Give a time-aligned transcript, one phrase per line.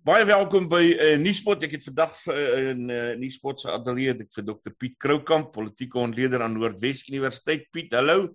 [0.00, 1.60] Baie welkom by uh, Nuuspot.
[1.66, 2.36] Ek het vandag uh,
[2.70, 7.66] in uh, Nuuspot se ateljee ek vir Dr Piet Kroukamp, politieke ontleder aan Noordwes Universiteit.
[7.68, 8.30] Piet, hallo.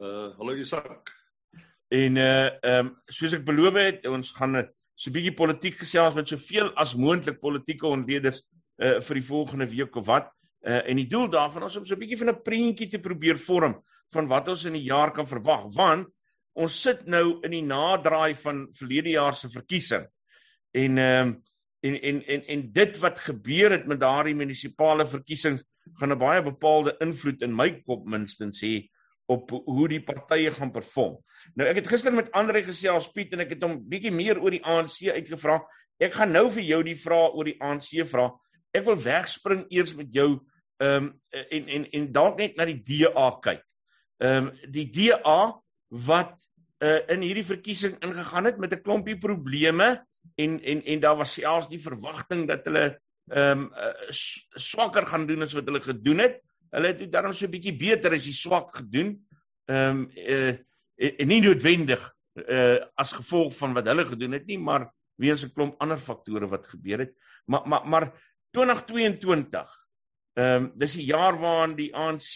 [0.00, 1.12] Uh hallo Isak.
[1.92, 4.64] En uh ehm um, soos ek beloof het, ons gaan 'n
[4.96, 8.40] so 'n bietjie politiek gesels met soveel as moontlik politieke ontleders
[8.80, 10.32] uh vir die volgende week of wat.
[10.64, 13.36] Uh en die doel daarvan is om so 'n bietjie van 'n prentjie te probeer
[13.36, 13.76] vorm
[14.08, 16.08] van wat ons in die jaar kan verwag, want
[16.56, 20.08] ons sit nou in die naderdraai van verlede jaar se verkiesing.
[20.72, 21.42] En ehm um,
[21.82, 25.64] en, en en en dit wat gebeur het met daardie munisipale verkiesings
[25.98, 28.88] gaan 'n baie bepaalde invloed in my kop minstens hê
[29.26, 31.18] op hoe die partye gaan perform.
[31.54, 34.50] Nou ek het gister met Andre gesels Piet en ek het hom bietjie meer oor
[34.50, 35.60] die ANC uitgevra.
[35.98, 38.30] Ek gaan nou vir jou die vraag oor die ANC vra.
[38.74, 40.40] Ek wil wegspring eers met jou
[40.82, 41.20] ehm um,
[41.50, 43.62] en en en dalk net na die DA kyk.
[44.22, 45.52] Ehm um, die DA
[45.88, 46.38] wat
[46.82, 51.34] uh, in hierdie verkiesing ingegaan het met 'n klompie probleme en en en daar was
[51.34, 52.86] selfs die verwagting dat hulle
[53.30, 54.10] ehm um, uh,
[54.58, 56.40] swakker gaan doen as wat hulle gedoen het.
[56.72, 59.14] Hulle het daarom so 'n bietjie beter as die swak gedoen.
[59.70, 60.56] Ehm um, uh,
[60.96, 62.02] en nie noodwendig
[62.34, 66.48] uh, as gevolg van wat hulle gedoen het nie, maar weens 'n klomp ander faktore
[66.48, 67.14] wat gebeur het.
[67.46, 68.06] Maar maar maar
[68.50, 69.86] 2022
[70.34, 72.32] ehm um, dis die jaar waarin die ANC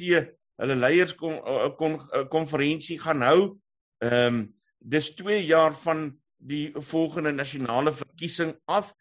[0.57, 1.41] hulle leiers kon
[1.77, 3.59] kon konferensie gaan hou.
[3.99, 8.95] Ehm um, dis 2 jaar van die volgende nasionale verkiesing af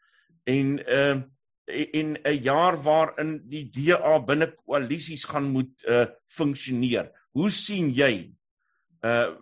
[0.44, 1.22] en uh,
[1.67, 7.11] in 'n jaar waarin die DA binne koalisies gaan moet uh funksioneer.
[7.31, 8.31] Hoe sien jy
[9.02, 9.33] uh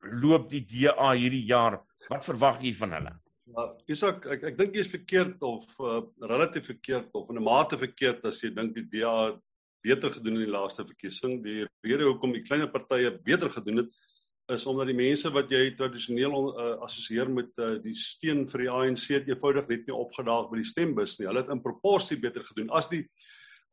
[0.00, 1.82] loop die DA hierdie jaar?
[2.08, 3.12] Wat verwag jy van hulle?
[3.46, 7.44] Ja, Isak, ek ek dink jy is verkeerd of uh relatief verkeerd of in 'n
[7.44, 9.36] mate verkeerd as jy dink die DA
[9.86, 11.42] beter gedoen in die laaste verkiesing.
[11.44, 13.92] Die rede hoekom die kleiner partye beter gedoen het,
[14.52, 18.70] is omdat die mense wat jy tradisioneel uh, assosieer met uh, die steun vir die
[18.70, 21.26] ANC het eenvoudig net nie opgedaag by die stembus nie.
[21.26, 22.70] Hulle het in proporsie beter gedoen.
[22.70, 23.02] As die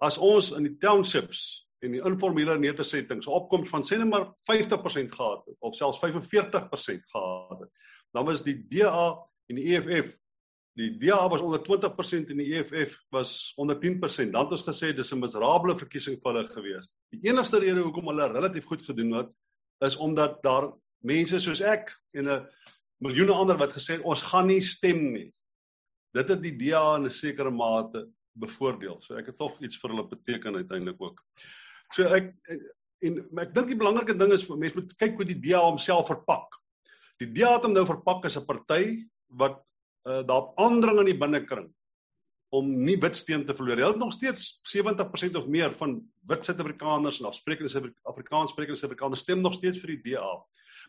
[0.04, 1.44] as ons in die townships
[1.86, 7.06] en die informele nedersettings opkoms van sê net maar 50% gehad het of selfs 45%
[7.14, 7.72] gehad het,
[8.18, 9.14] dan was die DA
[9.52, 10.10] en die EFF
[10.74, 14.34] die DA was onder 20% en die EFF was onder 10%.
[14.34, 16.90] Dan het ons gesê dis 'n miserable verkiesing vir hulle gewees.
[17.14, 19.30] Die enigste rede hoekom hulle relatief goed gedoen het
[19.86, 20.72] is omdat daar
[21.04, 22.48] mense soos ek en 'n
[23.04, 25.34] miljoene ander wat gesê het ons gaan nie stem nie.
[26.14, 28.08] Dit het die DA in 'n sekere mate
[28.40, 29.02] bevoordeel.
[29.02, 31.22] So ek het tog iets vir hulle beteken uiteindelik ook.
[31.94, 32.34] So ek
[33.02, 36.48] en ek dink die belangrike ding is mense moet kyk hoe die DA homself verpak.
[37.20, 39.62] Die DA het hom nou verpak as 'n party wat
[40.08, 41.74] uh, daar aandring in die binnekring
[42.54, 43.80] om nie witsteen te verloor.
[43.82, 45.98] Hulle het nog steeds 70% of meer van
[46.30, 50.34] wit Suid-Afrikaners en afsprekende Afrikaanssprekende Suid-Afrikaners stem nog steeds vir die DA.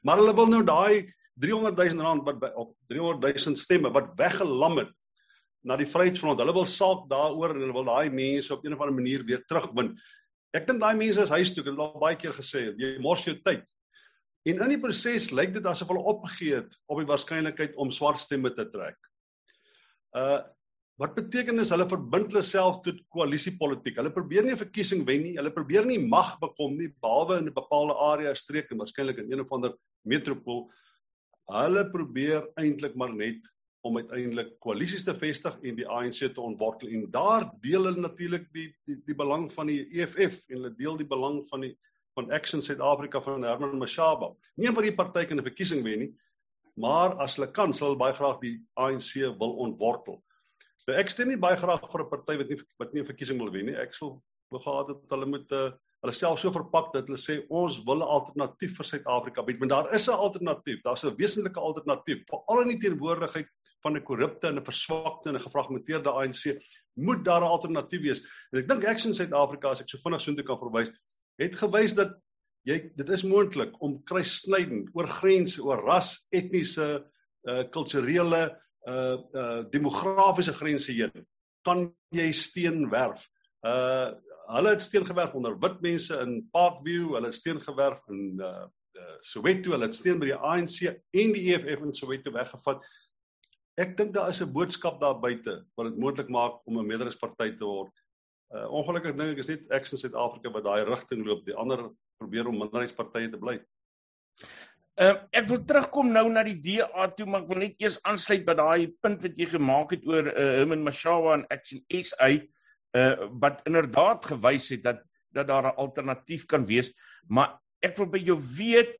[0.05, 1.09] Maar hulle wil nou daai
[1.41, 4.93] 300 000 rand wat op 300 000 stemme wat weggelam het
[5.65, 6.43] na die Vryheidsfront.
[6.43, 9.43] Hulle wil saak daaroor en hulle wil daai mense op 'n of ander manier weer
[9.49, 9.95] terugwin.
[10.53, 13.35] Ek dink daai mense is huis toe, het al baie keer gesê, jy mors jou
[13.43, 13.65] tyd.
[14.45, 18.21] En in die proses lyk dit asof hulle opgegee het op die waarskynlikheid om swart
[18.21, 18.97] stemme te trek.
[20.13, 20.43] Uh
[21.03, 23.97] Wat beteken is hulle verbind hulle self tot koalisiepolitiek.
[23.99, 25.37] Hulle probeer nie 'n verkiesing wen nie.
[25.37, 29.33] Hulle probeer nie mag bekom nie behalwe in 'n bepaalde area streek en waarskynlik in
[29.33, 29.75] een of ander
[30.05, 30.71] metropool.
[31.51, 33.43] Hulle probeer eintlik maar net
[33.83, 38.47] om uiteindelik koalisies te vestig en die ANC te ontwortel en daar deel hulle natuurlik
[38.53, 41.75] die, die die belang van die EFF en hulle deel die belang van die
[42.15, 44.31] van Action South Africa van Herman Mashaba.
[44.57, 46.13] Nie van die party kan 'n verkiesing wen nie,
[46.77, 50.23] maar as hulle kan, sal hulle baie graag die ANC wil ontwortel.
[50.85, 53.39] So ek stem nie baie graag vir 'n party wat nie wat nie 'n verkiesing
[53.41, 53.77] wil wen nie.
[53.77, 54.21] Ek sal
[54.53, 55.71] wou gehad het hulle moet uh,
[56.05, 59.59] hulle self so verpak dat hulle sê ons wil 'n alternatief vir Suid-Afrika bied.
[59.61, 60.83] Want daar is 'n alternatief.
[60.85, 62.25] Daar's 'n wesenlike alternatief.
[62.29, 63.49] Veral in die teenwoordigheid
[63.83, 66.61] van 'n korrupte en 'n verswakte en 'n gefragmenteerde ANC
[66.97, 68.21] moet daar 'n alternatief wees.
[68.53, 70.93] En ek dink Action Suid-Afrika as ek so vinnig soontoe kan verwys,
[71.39, 72.13] het gewys dat
[72.65, 77.05] jy dit is moontlik om kruissnydend oor grense, oor ras, etniese,
[77.49, 78.59] uh kulturele
[78.89, 81.27] uh uh demografiese grense heen
[81.65, 83.25] kan jy steen werf.
[83.65, 84.13] Uh
[84.45, 88.67] hulle het steen gewerf onder wit mense in Parkview, hulle het steen gewerf in uh,
[89.01, 92.85] uh Soweto, hulle het steen by die ANC en die EFF in Soweto weggevat.
[93.81, 97.57] Ek dink daar is 'n boodskap daar buite wat dit moontlik maak om 'n meerderheidsparty
[97.57, 97.93] te word.
[98.55, 101.45] Uh ongelukkig dink ek is net Action Suid-Afrika wat daai rigting loop.
[101.47, 101.89] Die ander
[102.21, 103.59] probeer om minderheidspartye te bly.
[104.95, 107.97] Ehm uh, ek wil terugkom nou na die DA toe, maar ek wil net eers
[108.07, 112.31] aansluit by daai punt wat jy gemaak het oor uh, Herman Mashawa en Action SA
[112.95, 115.03] uh wat inderdaad gewys het dat
[115.35, 116.93] dat daar 'n alternatief kan wees,
[117.27, 118.95] maar ek wil by jou weet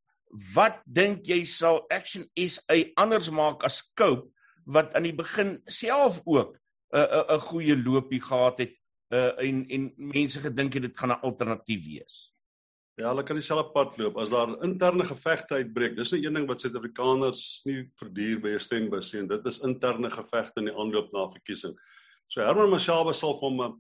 [0.55, 4.27] wat dink jy sal Action SA anders maak as Cope
[4.67, 8.75] wat aan die begin self ook 'n uh, 'n uh, 'n goeie loopie gehad het
[9.15, 12.34] uh, en en mense gedink het dit gaan 'n alternatief wees.
[12.95, 14.19] Ja, hulle kan dieselfde pad loop.
[14.23, 18.61] As daar interne gevegte uitbreek, dis 'n een ding wat Suid-Afrikaners nie verduur by 'n
[18.61, 21.75] stembus nie en dit is interne gevegte in die aanloop na verkiesing.
[22.29, 23.73] So Herman Mashaba sal van 'n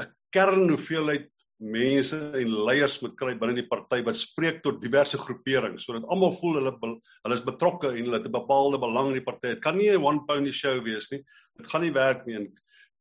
[0.00, 1.28] 'n kern hoeveelheid
[1.60, 6.32] mense en leiers moet kry binne die party wat spreek tot diverse groeperings sodat almal
[6.40, 9.48] voel hulle hulle is betrokke en hulle het 'n bepaalde belang in die party.
[9.48, 11.22] Dit kan nie 'n one pony show wees nie.
[11.58, 12.36] Dit gaan nie werk nie.
[12.36, 12.54] En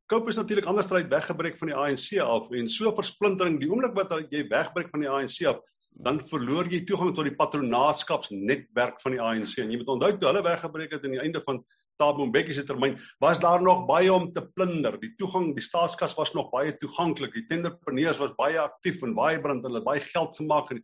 [0.10, 3.94] Cope is natuurlik anders stryd weggebreek van die ANC af en so versplintering die oomblik
[3.98, 5.60] wat jy wegbreek van die ANC af
[6.06, 10.32] dan verloor jy toegang tot die patronaatskapsnetwerk van die ANC en jy moet onthou toe
[10.32, 11.62] hulle weggebreek het aan die einde van
[12.00, 14.96] Thabo Mbeki se termyn was daar nog baie om te plunder.
[15.02, 17.34] Die toegang, die staatskas was nog baie toeganklik.
[17.36, 20.80] Die tenderpreneurs was baie aktief en baie brand hulle baie geld gemaak en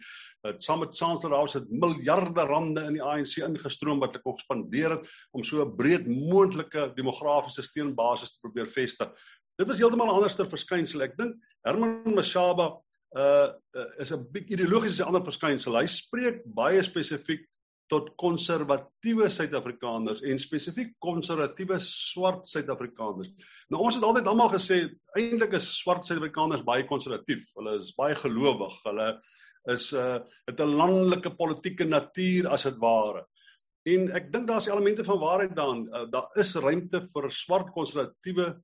[0.45, 4.37] dit saam met Chancellor House het miljarde rande in die ANC ingestroom wat hulle kon
[4.43, 9.09] spandeer het om so 'n breed moontlike demografiese steunbasis te probeer vestig.
[9.57, 11.01] Dit was heeltemal 'n anderste verskynsel.
[11.01, 12.75] Ek dink Herman Mashaba
[13.15, 15.79] uh, uh is 'n bietjie ideologies 'n ander verskynsel.
[15.79, 17.47] Hy spreek baie spesifiek
[17.91, 23.29] tot konservatiewe Suid-Afrikaners en spesifiek konservatiewe swart Suid-Afrikaners.
[23.69, 24.79] Nou ons het altyd almal gesê
[25.17, 27.45] eintlik is swart Suid-Afrikaners baie konservatief.
[27.59, 28.73] Hulle is baie gelowig.
[28.87, 29.09] Hulle
[29.73, 33.25] is 'n uh, het 'n landelike politieke natuur as dit ware.
[33.85, 35.87] En ek dink daar's elemente van waarheid daarin.
[35.93, 38.55] Uh, daar is ruimte vir swart konservatiewe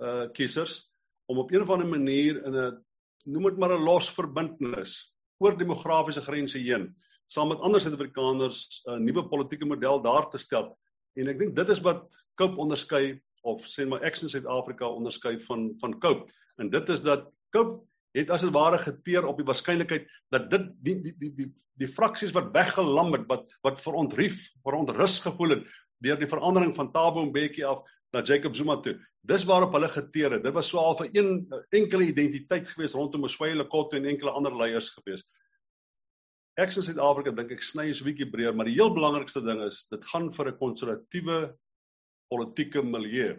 [0.00, 0.86] uh kiesers
[1.28, 2.84] om op een of ander manier in 'n
[3.26, 6.94] noem dit maar 'n los verbintenis oor demografiese grense heen
[7.30, 10.76] saam met ander Suid-Afrikaners 'n nuwe politieke model daar te stel.
[11.14, 15.74] En ek dink dit is wat Cope onderskei of sê maar Action Suid-Afrika onderskei van
[15.80, 16.32] van Cope.
[16.56, 20.66] En dit is dat Cope het as dit ware geteer op die waarskynlikheid dat dit
[20.82, 25.70] die die die die die fraksies wat weggelam het wat wat verontrief, verontrus gevoel het
[26.02, 28.98] deur die verandering van Thabo Mbeki af na Jacob Zuma toe.
[29.22, 30.42] Dis waarop hulle geteer het.
[30.42, 34.56] Dit was so al vir een enkele identiteit geweest rondom Moswele Kotto en enkele ander
[34.56, 35.26] leiers geweest.
[36.58, 39.62] Ek sê Suid-Afrika dink ek sny is 'n bietjie breër, maar die heel belangrikste ding
[39.62, 41.54] is dit gaan vir 'n konservatiewe
[42.30, 43.38] politieke milieu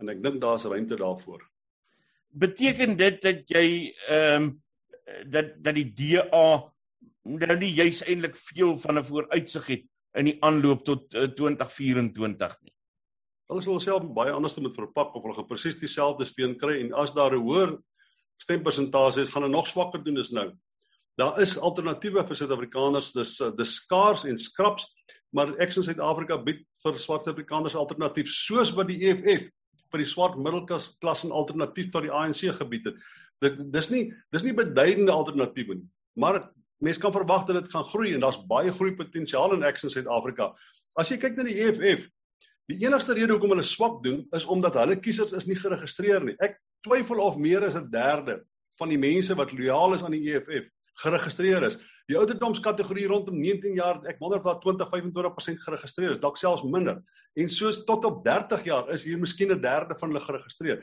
[0.00, 1.42] en ek dink daar's ruimte daarvoor.
[2.34, 4.62] Beteken dit dat jy ehm um,
[5.24, 6.72] dat dat die DA
[7.24, 9.84] nou nie juis eintlik veel van 'n vooruitsig het
[10.14, 12.74] in die aanloop tot uh, 2024 nie.
[13.48, 17.14] Hulle sal self baie anders moet verpak of hulle presies dieselfde steen kry en as
[17.14, 17.78] daar 'n hoër
[18.38, 20.52] stempersentasie is, gaan hulle nog swakker doen as nou.
[21.18, 24.84] Daar is alternatiewe vir Suid-Afrikaners, dis dis skaars en skraps,
[25.34, 29.48] maar ek in Suid-Afrika bied vir swart Suid-Afrikaners alternatief soos wat die EFF
[29.90, 33.02] vir die swart middelklas klas 'n alternatief tot die ANC gebied het.
[33.42, 37.90] Dit dis nie dis nie beduidende alternatiewe nie, maar mense kan verwag dat dit gaan
[37.90, 40.54] groei en daar's baie groei potensiaal in Action Suid-Afrika.
[40.94, 42.06] As jy kyk na die EFF,
[42.70, 46.36] die enigste rede hoekom hulle swak doen is omdat hulle kiesers is nie geregistreer nie.
[46.38, 48.44] Ek twyfel of meer as 'n derde
[48.78, 50.70] van die mense wat lojaal is aan die EFF
[51.02, 51.78] geregistreer is.
[52.08, 57.02] Die ouderdomskategorie rondom 19 jaar, ek wonder of daar 20-25% geregistreer is, dalk selfs minder.
[57.38, 60.82] En soos tot op 30 jaar is hier miskien 'n derde van hulle geregistreer.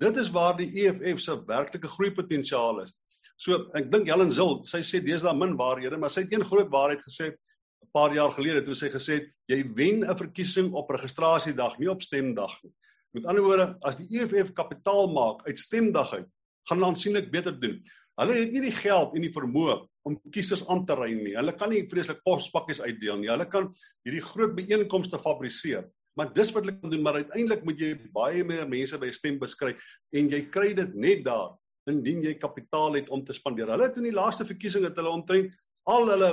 [0.00, 2.94] Dit is waar die EFF se werklike groeipotensiaal is.
[3.36, 6.70] So ek dink Helen Zil, sy sê daar min waarhede, maar sy het een groot
[6.70, 10.90] waarheid gesê 'n paar jaar gelede toe sy gesê het jy wen 'n verkiesing op
[10.90, 12.72] registrasiedag, nie op stemdag nie.
[13.14, 16.28] Met ander woorde, as die EFF kapitaal maak uit stemdag uit,
[16.68, 17.82] gaan hulle aansienlik beter doen.
[18.20, 19.74] Hulle het nie die geld en die vermoë
[20.06, 21.34] om kiesers aan te ry nie.
[21.34, 23.30] Hulle kan nie vreeslik kospakkies uitdeel nie.
[23.32, 23.70] Hulle kan
[24.06, 25.88] hierdie groot byeenkomste fabriseer.
[26.14, 29.18] Maar dis wat hulle kan doen, maar uiteindelik moet jy baie meer mense by 'n
[29.18, 29.76] stem beskryf
[30.14, 31.56] en jy kry dit net daar
[31.90, 33.68] indien jy kapitaal het om te spandeer.
[33.68, 35.50] Hulle het in die laaste verkiesing het hulle omtrent
[35.86, 36.30] al hulle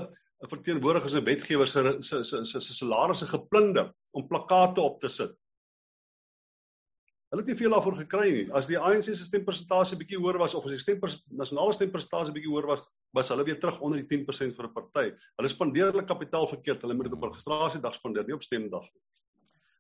[0.50, 5.41] verteenwoordigers en wetgewers se se se se salarisse geplunder om plakate op te sit
[7.32, 8.48] Hulle het nie veel daarvoor gekry nie.
[8.52, 12.52] As die ANC se stempersentasie bietjie hoër was of as die stempers nasionale stempersentasie bietjie
[12.52, 12.82] hoër was,
[13.16, 15.06] was hulle weer terug onder die 10% vir 'n party.
[15.40, 16.82] Hulle spandeer hulle kapitaal verkeerd.
[16.82, 19.02] Hulle moet dit op registrasiedag spandeer, nie op stemdag nie.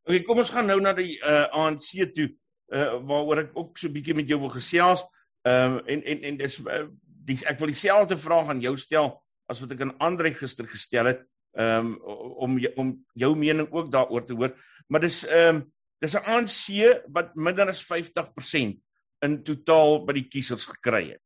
[0.05, 2.29] OK, kom ons gaan nou na die uh, eh, ANC toe,
[2.71, 5.03] uh, waaroor ek ook so bietjie met jou wil gesels.
[5.43, 9.11] Ehm uh, en en en dis uh, die ek wil dieselfde vraag aan jou stel
[9.51, 11.27] as wat ek aan Andre gister gestel het,
[11.59, 14.55] ehm um, om om jou mening ook daaroor te hoor.
[14.87, 16.65] Maar dis ehm um, Dis 'n ANC
[17.13, 18.79] wat minder as 50%
[19.21, 21.23] in totaal by die kiesers gekry het.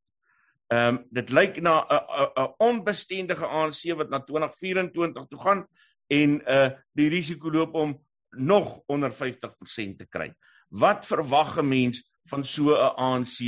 [0.74, 5.68] Ehm um, dit lyk na 'n 'n onbestendige ANC wat na 2024 toe gaan
[6.08, 7.96] en uh die risiko loop om
[8.38, 10.34] nog onder 50% te kry.
[10.70, 13.40] Wat verwag 'n mens van so 'n ANC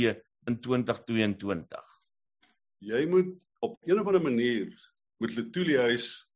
[0.46, 1.84] in 2022?
[2.78, 4.72] Jy moet op een of ander manier
[5.18, 6.30] moet Letuli huis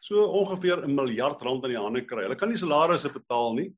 [0.00, 2.22] so ongeveer 'n miljard rand in die hande kry.
[2.22, 3.74] Hulle kan nie salarisse betaal nie.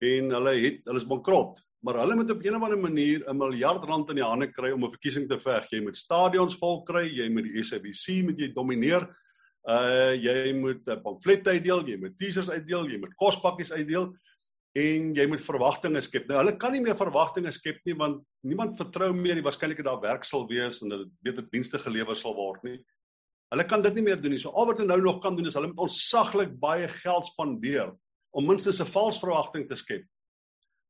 [0.00, 1.60] En hulle het hulle is bankrot.
[1.84, 4.70] Maar hulle moet op 'n of ander manier 'n miljard rand in die hande kry
[4.72, 5.68] om 'n verkiesing te veg.
[5.70, 9.08] Jy moet stadions vol kry, jy moet die SABC moet jy domineer.
[9.68, 14.14] Uh jy moet 'n pamflet uitdeel, jy moet teasers uitdeel, jy moet kospakkies uitdeel
[14.74, 16.28] en jy moet verwagtinge skep.
[16.28, 20.00] Nou hulle kan nie meer verwagtinge skep nie want niemand vertrou meer die waarskynlikheid daar
[20.00, 22.78] werk sal wees en dat beter dienste gelewer sal word nie.
[23.50, 24.38] Hulle kan dit nie meer doen nie.
[24.38, 27.90] So al wat hulle nou nog kan doen is hulle moet onsaglik baie geld spandeer
[28.30, 30.04] om minstens 'n vals verwagting te skep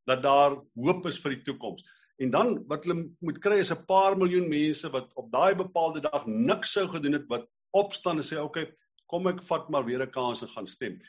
[0.07, 1.85] dat daar hoop is vir die toekoms.
[2.21, 6.01] En dan wat hulle moet kry is 'n paar miljoen mense wat op daai bepaalde
[6.01, 8.73] dag niks sou gedoen het wat opstaan en sê okay,
[9.07, 11.01] kom ek vat maar weer 'n kans en gaan stem.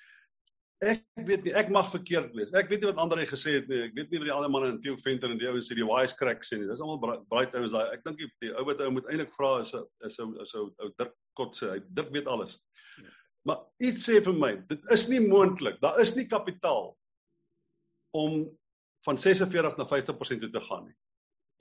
[0.81, 2.53] Ek weet nie, ek mag verkeerd wees.
[2.57, 3.83] Ek weet nie wat ander hy gesê het nie.
[3.85, 5.85] Ek weet nie wat die ander manne in Theo Venter en die ouens sê die
[5.85, 6.65] wise crack sê nie.
[6.65, 7.93] Dis almal bright ouens daai.
[7.93, 10.73] Ek dink die ou wat ou moet eintlik vra is 'n is 'n is 'n
[10.79, 11.69] ou Dirk Kotse.
[11.69, 12.57] Hy Dirk weet alles.
[13.47, 15.79] Maar iets sê vir my, dit is nie moontlik.
[15.81, 16.91] Daar is nie kapitaal
[18.17, 18.43] om
[19.05, 20.97] van 46 na 50% toe te gaan nie.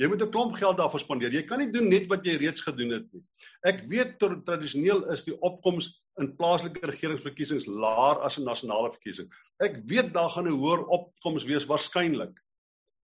[0.00, 1.32] Jy moet 'n klomp geld daarvoor spandeer.
[1.32, 3.22] Jy kan nie doen net wat jy reeds gedoen het nie.
[3.64, 9.28] Ek weet tradisioneel is die opkoms in plaaslike regeringsverkiesings laer as 'n nasionale verkiesing.
[9.60, 12.32] Ek weet daar gaan 'n hoër opkoms wees waarskynlik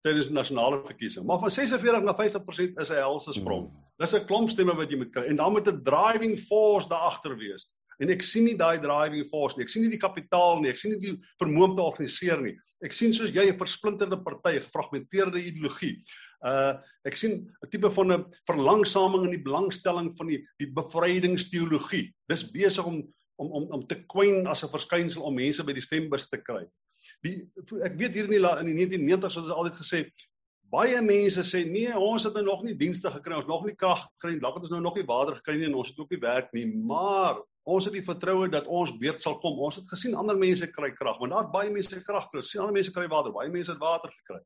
[0.03, 1.25] tydens nasionale verkiesing.
[1.25, 3.70] Maar van 46 na 50% is 'n helse sprong.
[3.70, 3.84] Hmm.
[3.98, 7.10] Dis 'n klomp stemme wat jy moet kry en dan moet 'n driving force daar
[7.10, 7.65] agter wees.
[8.02, 9.66] En ek sien nie daai driving force nie.
[9.68, 10.72] Ek sien nie die kapitaal nie.
[10.74, 12.56] Ek sien nie die vermoë om te organiseer nie.
[12.84, 16.04] Ek sien soos jy 'n versplinterde party, 'n gefragmenteerde ideologie.
[16.44, 22.14] Uh ek sien 'n tipe van 'n verlangsaming in die belangstelling van die die bevrydingsteologie.
[22.28, 23.04] Dis besig om
[23.38, 26.66] om om om te kwyn as 'n verskynsel om mense by die stembus te kry.
[27.24, 27.48] Die
[27.84, 30.12] ek weet hier in die in die 1990s het hulle altyd gesê
[30.74, 34.08] baie mense sê nee, ons het nou nog nie dienste gekry, ons nog nie krag
[34.15, 36.24] gekry, dalk het ons nou nog nie water gekry nie en ons het ook nie
[36.24, 39.60] werk nie, maar Ons het die vertroue dat ons beurt sal kom.
[39.63, 42.42] Ons het gesien ander mense kry krag, want daar baie mense krag kry.
[42.44, 44.42] Sien ander mense kry water, baie mense het water gekry.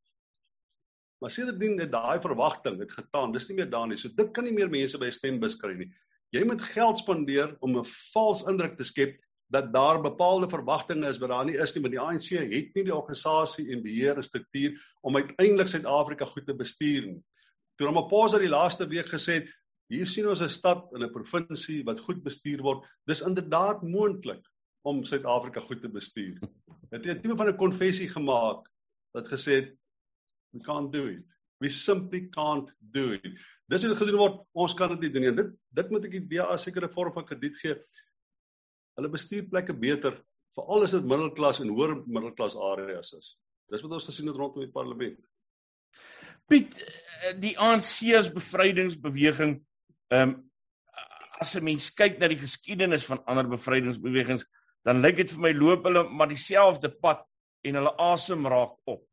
[1.18, 3.34] Maar sedertdien het daai verwagting het getaan.
[3.34, 3.98] Dis nie meer daar nie.
[3.98, 5.90] So dit kan nie meer mense by stembus kry nie.
[6.36, 9.18] Jy moet geld spandeer om 'n vals indruk te skep
[9.48, 12.84] dat daar bepaalde verwagtinge is wat daar nie is nie, want die ANC het nie
[12.84, 17.22] die organisasie en beheer en struktuur om uiteindelik Suid-Afrika goed te bestuur nie.
[17.78, 19.54] Toe Ramaphosa die laaste week gesê het,
[19.88, 22.84] Hier sien ons 'n stad in 'n provinsie wat goed bestuur word.
[23.08, 24.44] Dis inderdaad moontlik
[24.84, 26.40] om Suid-Afrika goed te bestuur.
[26.92, 28.68] Het 'n tipe van 'n konfessie gemaak
[29.16, 29.78] wat gesê het
[30.52, 31.24] we can't do it.
[31.60, 33.40] We simply can't do it.
[33.68, 35.44] Dis wat gedoen word, ons kan dit nie doen nie.
[35.44, 37.76] Dit dit moet ek die DA sekere vorm van krediet gee.
[38.98, 40.18] Hulle bestuur plekke beter,
[40.58, 43.36] veral as dit middelklas en hoër middelklas areas is.
[43.72, 45.20] Dis wat ons gesien het rondom die parlement.
[46.48, 49.60] Piet, eh, die ANC se bevrydingsbeweging
[50.10, 50.44] Ehm um,
[51.40, 54.46] as 'n mens kyk na die geskiedenis van ander bevrydingsbewegings,
[54.88, 57.26] dan lyk dit vir my loop hulle maar dieselfde pad
[57.68, 59.04] en hulle asem raak op.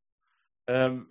[0.70, 1.08] Ehm um,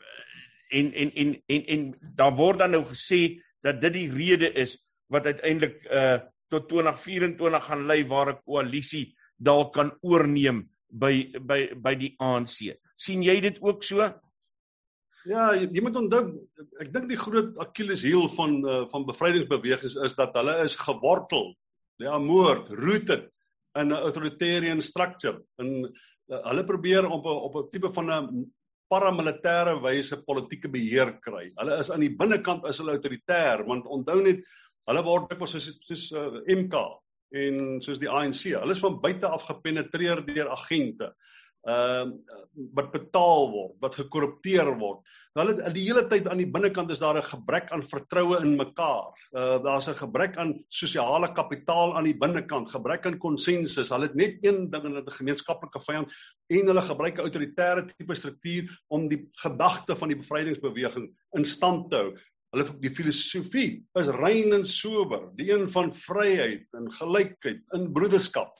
[0.73, 1.81] en, en en en en
[2.17, 4.79] daar word dan nou gesê dat dit die rede is
[5.11, 6.19] wat uiteindelik uh
[6.53, 12.77] tot 2024 gaan lei waar 'n koalisie dalk kan oorneem by by by die ANC.
[12.95, 14.05] sien jy dit ook so?
[15.25, 16.23] Ja, jy, jy moet onthou
[16.83, 21.53] ek dink die groot Achilleshiel van uh, van bevrydingsbewegings is dat hulle is gewortel,
[21.97, 23.29] ja, moord, rooted
[23.79, 25.41] in 'n authoritarian structure.
[25.57, 28.51] En uh, hulle probeer op 'n op 'n tipe van 'n
[28.93, 31.49] paramilitêre wyse politieke beheer kry.
[31.55, 34.43] Hulle is aan die binnekant is hulle autoritair, want onthou net
[34.89, 36.75] hulle word dikwels soos soos uh, MK
[37.33, 38.43] en soos die ANC.
[38.53, 41.13] Hulle is van buite af gepenetreer deur agente
[41.63, 42.41] ehm uh,
[42.75, 44.99] wat betaal word, wat gekorrupteer word.
[45.33, 48.57] Nou hulle die hele tyd aan die binnekant is daar 'n gebrek aan vertroue in
[48.57, 49.15] mekaar.
[49.31, 53.89] Uh daar's 'n gebrek aan sosiale kapitaal aan die binnekant, gebrek aan konsensus.
[53.89, 56.11] Hulle het net een ding in 'n gemeenskaplike vyand
[56.49, 61.89] en hulle gebruik 'n autoritaire tipe struktuur om die gedagte van die bevrydingsbeweging in stand
[61.89, 62.17] te hou.
[62.53, 68.53] Hulle die filosofie is rein en sober, die een van vryheid en gelykheid in broederskap.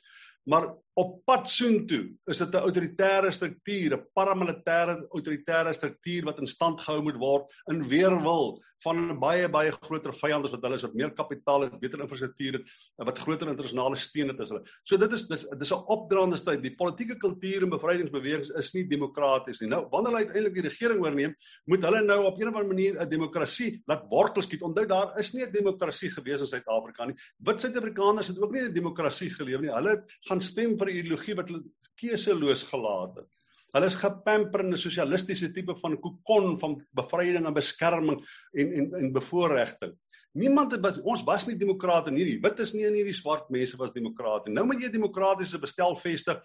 [0.49, 6.47] Maar op pad soontoe is dit 'n autoritaire struktuur, 'n paramilitêre autoritaire struktuur wat in
[6.47, 10.85] stand gehou moet word in weerwil van 'n baie baie groter vyand wat hulle is
[10.85, 12.65] wat meer kapitaal het, beter infrastruktuur het,
[12.97, 14.63] wat groter internasionale steun het as hulle.
[14.83, 16.61] So dit is dis dis 'n opdraande tyd.
[16.61, 19.69] Die politieke kultuur en bevrydingsbewegings is nie demokraties nie.
[19.69, 21.35] Nou wanneer hulle uiteindelik die regering oorneem,
[21.65, 24.61] moet hulle nou op 'n of ander manier 'n demokrasie laat wortel skiet.
[24.61, 27.15] Onthou daar is nie 'n demokrasie gewees in Suid-Afrika nie.
[27.39, 29.71] Wit Suid-Afrikaners het ook nie 'n demokrasie geleef nie.
[29.71, 31.63] Hulle gaan stem 'n ideologie wat hulle
[31.99, 33.29] keuseloos gelaat het.
[33.73, 38.19] Hulle is gepamper in 'n sosialistiese tipe van kokon van bevryding en beskerming
[38.53, 39.93] en en en bevoordiging.
[40.33, 42.23] Niemand het was, ons was nie demokrate nie.
[42.25, 44.49] Die wit is nie en nie die swart mense was demokrate.
[44.49, 46.41] Nou moet jy 'n demokratiese bestel vestig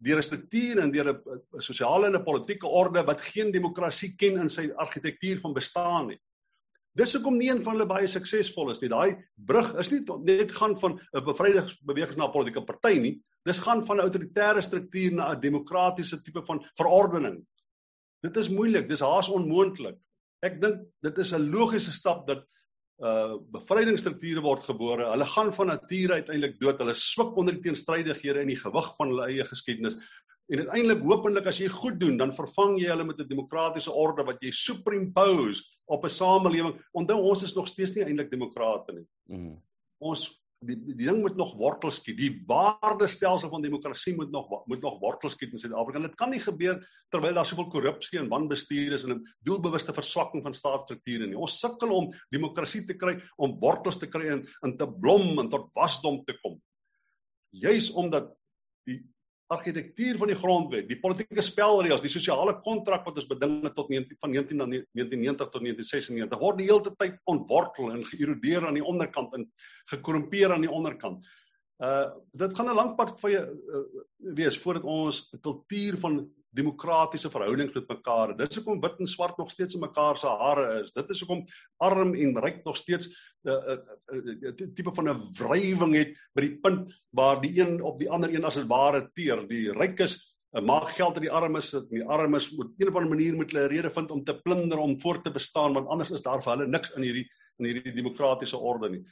[0.00, 4.38] deur 'n struktuur en deur 'n sosiale en 'n politieke orde wat geen demokrasie ken
[4.38, 6.20] in sy argitektuur van bestaan nie.
[6.94, 8.88] Dis hoekom nie een van hulle baie suksesvol is nie.
[8.88, 13.20] Daai brug is nie net gaan van 'n bevrydingsbeweging na 'n politieke party nie.
[13.46, 17.46] Dis gaan van 'n autoritaire struktuur na 'n demokratiese tipe van verordening.
[18.22, 19.96] Dit is moeilik, dis haas onmoontlik.
[20.42, 22.44] Ek dink dit is 'n logiese stap dat
[22.98, 25.10] uh bevrydingsstrukture word gebore.
[25.10, 26.78] Hulle gaan van nature uiteindelik dood.
[26.78, 29.94] Hulle swik onder die teenstrydighede en die gewig van hulle eie geskiedenis.
[30.48, 34.24] En uiteindelik hopelik as jy goed doen, dan vervang jy hulle met 'n demokratiese orde
[34.24, 36.74] wat jy superimpose op 'n samelewing.
[36.92, 39.06] Onthou ons is nog steeds nie eintlik demokrate nie.
[39.28, 39.62] Mm.
[40.00, 42.18] Ons die, die ding moet nog wortels skiet.
[42.18, 46.02] Die waardestelsel van demokrasie moet nog moet nog wortels skiet in Suid-Afrika.
[46.02, 46.80] Dit kan nie gebeur
[47.14, 51.38] terwyl daar soveel korrupsie en wanbestuur is en 'n doelbewuste verswakking van staatsstrukture nie.
[51.38, 55.48] Ons sukkel om demokrasie te kry, om wortels te kry en in te blom en
[55.48, 56.60] tot wasdom te kom.
[57.50, 58.34] Juis omdat
[58.86, 59.02] die
[59.48, 63.88] argitektuur van die grondwet, die politieke spelreëls, die sosiale kontrak wat ons beding het tot
[63.88, 68.76] 19 van 19 na 1990 tot 1996 word die hele tyd ontwortel en geërodeer aan
[68.76, 69.46] die onderkant en
[69.94, 71.24] gekorrumpeer aan die onderkant.
[71.78, 74.02] Uh dit gaan 'n lang pad vir jou uh,
[74.34, 78.34] wees voordat ons 'n kultuur van demokratiese verhoudings met mekaar.
[78.36, 80.92] Dit is hoekom wit en swart nog steeds in mekaar se hare is.
[80.92, 81.44] Dit is hoekom
[81.76, 83.08] arm en ryk nog steeds
[83.44, 83.76] 'n uh,
[84.12, 88.10] uh, uh, tipe van 'n wrywing het by die punt waar die een op die
[88.10, 89.46] ander een as 'n ware teer.
[89.48, 90.16] Die rykes
[90.52, 93.68] uh, maak geld uit die armes, die armes moet een of ander manier moet hulle
[93.68, 96.56] 'n rede vind om te plunder om voort te bestaan want anders is daar vir
[96.56, 99.04] hulle niks in hierdie in hierdie demokratiese orde nie.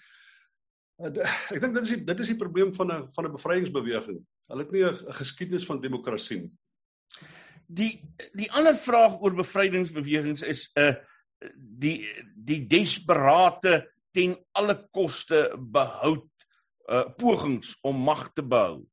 [0.96, 1.12] Uh,
[1.54, 4.22] ek dink dit is die, dit is die probleem van 'n van 'n bevrydingsbeweging.
[4.48, 6.52] Hulle het nie 'n geskiedenis van demokrasie nie
[7.66, 8.00] die
[8.36, 10.94] die ander vraag oor bevrydingsbewegings is 'n uh,
[11.56, 16.28] die die desperate ten alle koste behoud
[16.88, 18.86] uh pogings om mag te behou.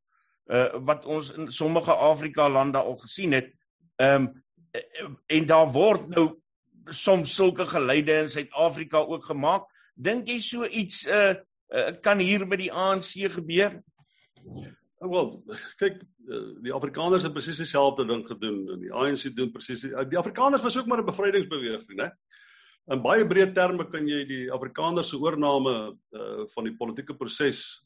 [0.49, 3.53] Uh wat ons in sommige Afrika lande al gesien het.
[3.97, 4.43] Um
[5.27, 6.41] en daar word nou
[6.89, 9.69] soms sulke geleide in Suid-Afrika ook gemaak.
[9.95, 11.35] Dink jy so iets uh,
[11.73, 13.81] uh kan hier met die ANC gebeur?
[15.03, 15.29] Nou wel,
[15.81, 15.97] kyk,
[16.29, 20.19] eh, die Afrikaners het presies dieselfde ding gedoen en die ANC doen presies die, die
[20.19, 22.11] Afrikaners was ook maar 'n bevrydingsbeweging, né?
[22.91, 27.83] In baie breë terme kan jy die Afrikaners se oorname uh van die politieke proses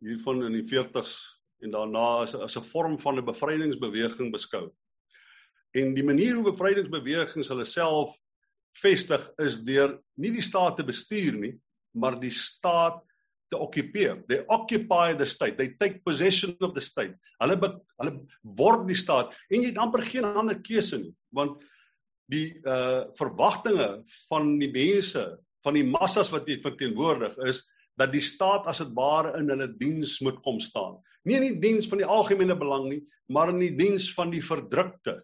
[0.00, 1.14] hiervan in die 40s
[1.62, 4.70] en daarna as as 'n vorm van 'n bevrydingsbeweging beskou.
[5.74, 8.16] En die manier hoe bevrydingsbewegings hulle self
[8.82, 11.60] vestig is deur nie die staat te bestuur nie,
[11.94, 13.02] maar die staat
[13.48, 14.22] te occupeer.
[14.28, 15.56] They occupy the state.
[15.56, 17.14] They take possession of the state.
[17.40, 21.60] Hulle be, hulle word die staat en jy het amper geen ander keuse nie want
[22.32, 23.88] die uh verwagtinge
[24.28, 25.24] van die mense,
[25.64, 27.62] van die massas wat jy verteenwoordig is
[27.98, 30.98] dat die staat as dit ware in hulle diens moet kom staan.
[31.26, 33.00] Nie in die diens van die algemene belang nie,
[33.32, 35.18] maar in die diens van die verdrukte,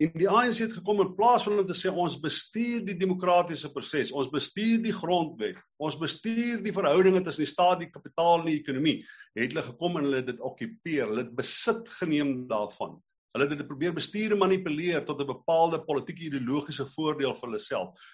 [0.00, 3.68] En die ANC het gekom in plaas van om te sê ons bestuur die demokratiese
[3.74, 8.46] proses, ons bestuur die grondwet, ons bestuur die verhoudinge tussen die staat, die kapitaal en
[8.48, 8.94] die ekonomie,
[9.36, 12.96] het hulle gekom en hulle dit okkupeer, hulle het besit geneem daarvan.
[13.34, 17.60] Hulle het dit probeer bestuur en manipuleer tot 'n bepaalde politieke ideologiese voordeel vir hulle
[17.60, 18.08] self.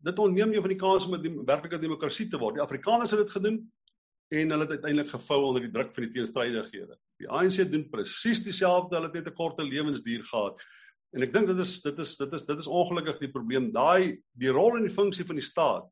[0.00, 2.54] Dit onneem jou van die kans om 'n werklike demokrasie te word.
[2.54, 3.60] Die Afrikaners het dit gedoen
[4.32, 6.96] en hulle het uiteindelik gevou onder die druk van die teenstrydighede.
[7.20, 10.58] Die ANC doen presies dieselfde, hulle het net 'n korte lewensduur gehad.
[11.14, 13.70] En ek dink dit is dit is dit is dit is ongelukkig die probleem.
[13.74, 15.86] Daai die rol en die funksie van die staat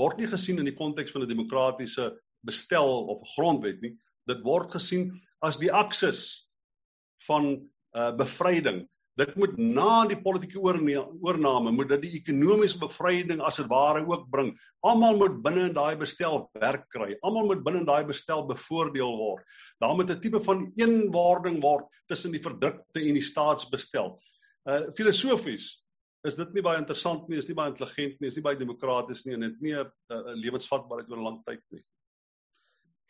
[0.00, 2.12] word nie gesien in die konteks van 'n demokratiese
[2.44, 3.96] bestel of grondwet nie.
[4.28, 5.12] Dit word gesien
[5.42, 6.48] as die aksis
[7.26, 8.86] van uh bevryding.
[9.20, 14.30] Dit moet na die politieke oorneem moet dit die ekonomiese bevryding as dit ware ook
[14.32, 14.54] bring.
[14.82, 17.16] Almal moet binne in daai bestel werk kry.
[17.22, 19.44] Almal moet binne in daai bestel bevoordeel word.
[19.80, 24.18] Daar moet 'n tipe van eenwording word tussen die verdrukte en die staatsbestel.
[24.68, 25.72] Uh filosofies
[26.24, 29.24] is dit nie baie interessant nie, is nie baie intelligent nie, is nie baie demokraties
[29.26, 31.82] nie en dit nie 'n uh, lewensvatbaarheid oor 'n lang tyd nie.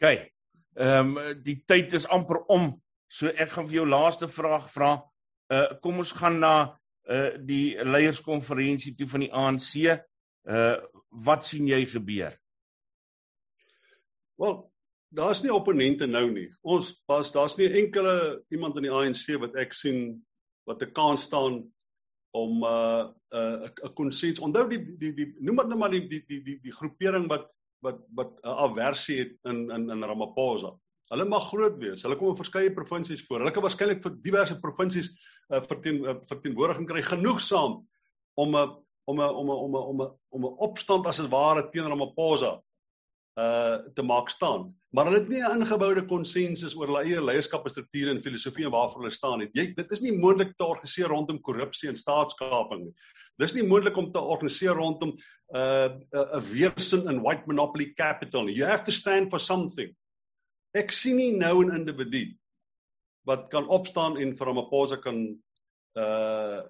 [0.01, 0.33] OK.
[0.77, 2.81] Ehm um, die tyd is amper om.
[3.09, 5.03] So ek gaan vir jou laaste vraag vra.
[5.53, 10.01] Uh kom ons gaan na uh die leierskonferensie toe van die ANC.
[10.49, 12.33] Uh wat sien jy gebeur?
[14.41, 14.73] Wel,
[15.13, 16.49] daar's nie opponente nou nie.
[16.63, 20.23] Ons was daar's nie enkele iemand in die ANC wat ek sien
[20.65, 21.73] wat 'n kans staan
[22.33, 24.39] om 'n uh, 'n uh, 'n konsens.
[24.39, 27.51] Onthou die die die noem maar net maar die die die die die groepering wat
[27.81, 30.73] wat wat 'n uh, aversie het in in in Ramaphosa.
[31.13, 32.03] Hulle mag groot wees.
[32.03, 33.39] Hulle kom in verskeie provinsies voor.
[33.43, 35.13] Hulle kan waarskynlik vir diverse provinsies
[35.51, 37.83] uh, verteen uh, verteenwoordiging kry genoegsaam
[38.35, 38.71] om 'n
[39.05, 41.89] om 'n om 'n om 'n om 'n om 'n opstand as dit ware teen
[41.89, 42.63] Ramaphosa
[43.41, 44.75] uh te maak staan.
[44.93, 49.03] Maar hulle het nie 'n ingeboude konsensus oor hulle eie leierskapstrukture en filosofie en waarvoor
[49.03, 49.51] hulle staan nie.
[49.55, 52.95] Jy dit is nie moontlik te organiseer rondom korrupsie en staatskaping nie.
[53.39, 55.17] Dis nie moontlik om te organiseer rondom
[55.55, 58.55] uh 'n weerstand in white monopoly capital nie.
[58.55, 59.97] You have to stand for something.
[60.75, 62.37] Ek sien nie nou 'n individu
[63.25, 65.39] wat kan opstaan en vir Ramaphosa kan
[65.95, 66.63] uh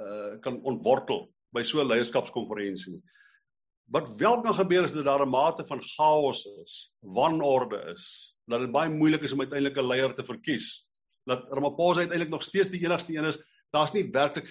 [0.00, 3.02] uh kan ontwortel by so 'n leierskapskonferensie nie.
[3.90, 8.60] Wat wel kan gebeur is dat daar 'n mate van chaos is, wanorde is, dat
[8.60, 10.86] dit baie moeilik is om uiteindelik 'n leier te verkies.
[11.24, 13.38] Dat Ramaphosa uiteindelik nog steeds die enigste een is
[13.70, 14.48] daar's nie werklik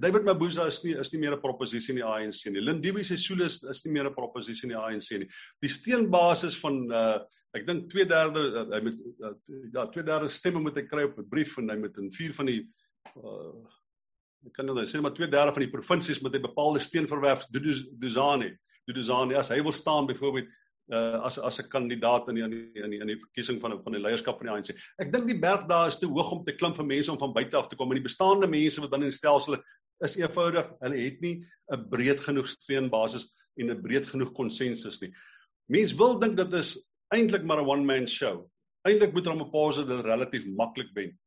[0.00, 2.60] David Mabuza is nie is nie meer 'n proposisie in die ANC nie.
[2.60, 5.28] Lindiwe Sisulu is is nie meer 'n proposisie in die ANC nie.
[5.60, 7.18] Die steenbasis van uh
[7.54, 9.34] ek dink 2/3 uh, hy moet uh,
[9.72, 12.46] ja 2/3 stemme moet hy kry op 'n brief en hy moet in vier van
[12.46, 12.60] die
[13.16, 13.52] uh
[14.46, 18.56] ek kan nou sê maar 2/3 van die provinsies moet hy bepaalde steen verwerf Duduzane.
[18.88, 20.48] Duduzane as hy wil staan byvoorbeeld
[20.92, 23.78] uh, as as 'n kandidaat in die in die in die, in die verkiesing van
[23.82, 24.74] van die leierskap van die ANC.
[24.98, 27.32] Ek dink die berg daar is te hoog om te klim vir mense om van
[27.32, 29.60] buite af te kom en die bestaande mense wat binne in die stelsel
[30.02, 35.12] is eenvoudig, hulle het nie 'n breed genoeg steunbasis en 'n breed genoeg konsensus nie.
[35.68, 36.78] Mense wil dink dit is
[37.14, 38.48] eintlik maar 'n one man show.
[38.84, 41.18] Eintlik moet Ramaphosa dit relatief maklik wen.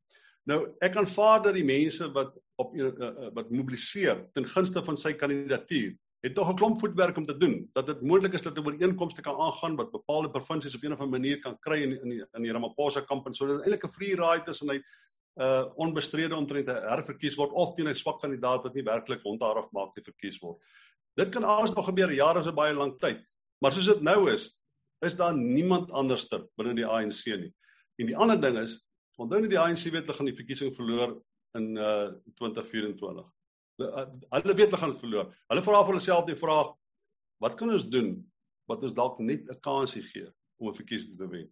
[0.46, 4.98] Nou, ek aanvaar dat die mense wat op uh, uh, wat mobiliseer ten gunste van
[4.98, 8.58] sy kandidatuur het tog 'n klomp voetwerk om te doen dat dit moontlik is dat
[8.58, 12.02] 'n ooreenkomste kan aangaan wat bepaalde provinsies op 'n of ander manier kan kry in
[12.02, 14.82] in die, in die Ramaphosa kamp en sodat eintlik 'n free ride is en hy
[15.36, 19.94] uh onbestrede omtrent herverkies word of teen 'n swak kandidaat wat nie werklik hondhaaf maak
[19.94, 20.58] te verkies word.
[21.16, 23.20] Dit kan alles nog gebeur, jare is 'n baie lang tyd.
[23.62, 24.56] Maar soos dit nou is,
[25.02, 27.54] is daar niemand anderster binne die ANC nie.
[28.00, 28.80] En die ander ding is,
[29.18, 31.22] onthou net die ANC weet hulle gaan die verkiesing verloor
[31.56, 33.35] in uh 2024.
[33.76, 35.32] Eh, hulle weet hulle gaan verloor.
[35.52, 36.72] Hulle vra vir hulself die vraag:
[37.44, 38.16] Wat kan ons doen
[38.72, 41.50] wat ons dalk net 'n kansie gee om 'n verkiesing te wen?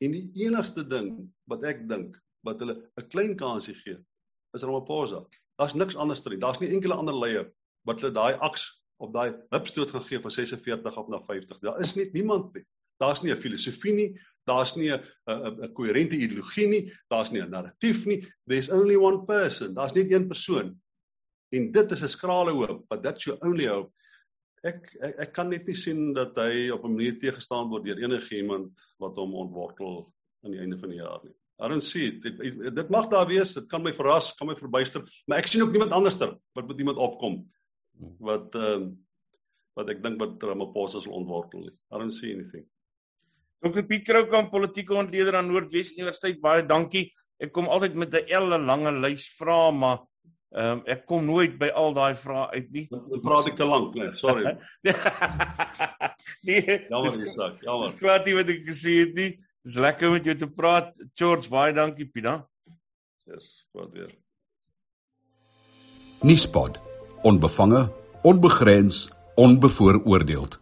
[0.00, 3.98] En die enigste ding wat ek dink wat hulle 'n klein kansie gee,
[4.54, 5.26] is Ramaphosa.
[5.58, 6.38] Daar's niks anders nie.
[6.38, 7.50] Daar's nie enkele ander leier
[7.84, 11.58] wat hulle daai aks of daai hupstoot gaan gee van 46 op na 50.
[11.58, 12.64] Daar is net niemand nie.
[13.00, 17.50] Daar's nie 'n filosofie nie, daar's nie 'n 'n koherente ideologie nie, daar's nie 'n
[17.50, 18.24] narratief nie.
[18.46, 19.74] There's only one person.
[19.74, 20.80] Daar's net een persoon
[21.56, 23.92] En dit is 'n skrale hoop, but that's your only hope.
[24.62, 27.98] Ek, ek ek kan net nie sien dat hy op 'n manier teëgestaan word deur
[27.98, 30.12] enige iemand wat hom ontwortel
[30.44, 31.34] aan die einde van die jaar nie.
[31.60, 32.22] I don't see it.
[32.22, 35.46] Dit, dit, dit mag daar wees, dit kan my verras, kan my verbuister, maar ek
[35.46, 37.44] sien ook niemand anderster wat met iemand opkom
[38.18, 38.90] wat ehm uh,
[39.78, 41.72] wat ek dink wat Ramaphosa sal ontwortel nie.
[41.94, 42.66] I don't see anything.
[43.64, 47.06] Dr Piet Kroukamp, politieke ontleder aan Noordwes Universiteit, baie dankie.
[47.40, 50.02] Ek kom altyd met 'n elle lange lys vrae, maar
[50.50, 52.86] Ehm um, ek kom nooit by al daai vrae uit nie.
[52.90, 54.56] Dan praat ek te lank, nee, sorry.
[56.48, 57.92] nee, jammer jy sê, jammer.
[57.92, 59.28] Dis kwaad jy wat ek gesê het nie.
[59.62, 60.90] Dis lekker met jou te praat.
[61.14, 62.40] George, baie dankie Pina.
[63.30, 64.10] Yes, wat weer.
[66.26, 66.80] Nispod.
[67.22, 67.84] Onbevange,
[68.26, 69.04] onbegrens,
[69.38, 70.58] onbevooroordeeld.